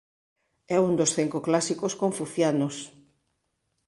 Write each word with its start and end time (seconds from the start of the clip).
É 0.75 0.77
un 0.87 0.93
dos 0.99 1.13
Cinco 1.17 1.39
Clásicos 1.47 1.93
confucianos. 2.03 2.75